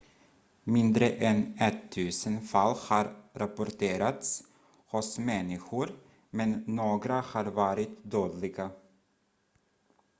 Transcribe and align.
mindre 0.63 1.09
än 1.09 1.57
ettusen 1.59 2.41
fall 2.41 2.75
har 2.77 3.15
rapporterats 3.33 4.43
hos 4.87 5.19
människor 5.19 5.91
men 6.29 6.63
några 6.67 7.21
har 7.21 7.45
varit 7.45 7.97
dödliga 8.03 8.71